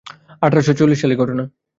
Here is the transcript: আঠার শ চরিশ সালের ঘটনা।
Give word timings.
আঠার 0.41 0.63
শ 0.63 0.69
চরিশ 0.79 0.97
সালের 1.01 1.17
ঘটনা। 1.17 1.43